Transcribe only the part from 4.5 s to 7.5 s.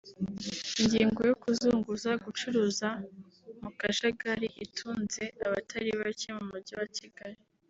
itunze abatari bake mu mujyi wa Kigali